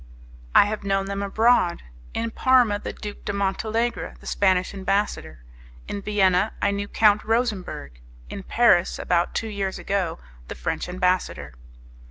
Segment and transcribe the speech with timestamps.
[0.55, 1.83] "I have known them abroad.
[2.15, 5.43] In Parma the Duke de Montalegre, the Spanish ambassador;
[5.87, 10.17] in Vienna I knew Count Rosemberg; in Paris, about two years ago,
[10.47, 11.53] the French ambassador."